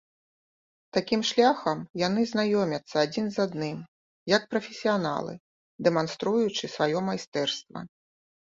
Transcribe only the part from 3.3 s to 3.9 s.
з адным